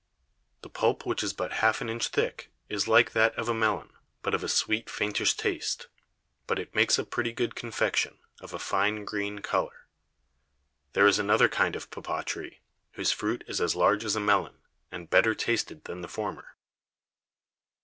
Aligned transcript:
The 0.63 0.69
Pulp, 0.71 1.05
which 1.05 1.21
is 1.21 1.31
but 1.31 1.53
half 1.61 1.79
an 1.79 1.87
Inch 1.87 2.07
thick, 2.07 2.51
is 2.69 2.87
like 2.87 3.11
that 3.11 3.35
of 3.35 3.47
a 3.47 3.53
Melon, 3.53 3.91
but 4.23 4.33
of 4.33 4.43
a 4.43 4.49
sweet 4.49 4.87
faintish 4.89 5.37
Taste; 5.37 5.89
but 6.47 6.57
it 6.57 6.73
makes 6.73 6.97
a 6.97 7.03
pretty 7.03 7.31
good 7.31 7.53
Confection, 7.53 8.17
of 8.39 8.51
a 8.51 8.57
fine 8.57 9.05
green 9.05 9.43
Colour. 9.43 9.85
There 10.93 11.05
is 11.05 11.19
another 11.19 11.47
kind 11.47 11.75
of 11.75 11.91
Papaw 11.91 12.23
Tree, 12.23 12.61
whose 12.93 13.11
Fruit 13.11 13.43
is 13.47 13.61
as 13.61 13.75
large 13.75 14.03
as 14.03 14.15
a 14.15 14.19
Melon, 14.19 14.57
and 14.91 15.07
better 15.07 15.35
tasted 15.35 15.83
than 15.83 16.01
the 16.01 16.07
former. 16.07 16.57